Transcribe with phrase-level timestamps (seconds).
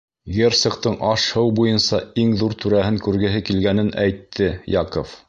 [0.35, 5.19] Герцогтың аш-һыу буйынса иң ҙур түрәһен күргеһе килгәнен әйтте Яков.